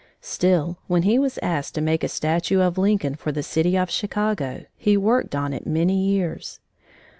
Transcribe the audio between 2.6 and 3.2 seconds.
Lincoln